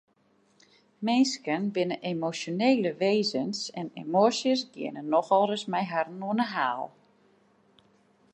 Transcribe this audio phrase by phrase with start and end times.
[1.05, 6.85] Minsken binne emosjonele wêzens en emoasjes geane nochal ris mei harren oan 'e haal.